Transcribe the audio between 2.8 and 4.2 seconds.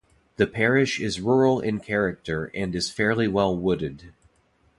fairly well wooded.